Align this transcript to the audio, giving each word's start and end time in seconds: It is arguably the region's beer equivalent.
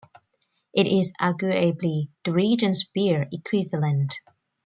It 0.73 0.87
is 0.87 1.13
arguably 1.21 2.09
the 2.25 2.31
region's 2.31 2.85
beer 2.85 3.27
equivalent. 3.31 4.15